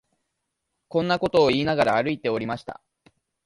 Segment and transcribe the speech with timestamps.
[0.87, 2.81] こんなことを言いながら、歩いておりました